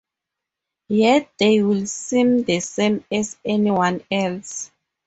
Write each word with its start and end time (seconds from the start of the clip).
Yet 0.87 1.29
they 1.37 1.61
will 1.61 1.85
seem 1.85 2.41
the 2.43 2.59
same 2.59 3.05
as 3.11 3.37
anyone 3.45 4.01
else. 4.09 4.71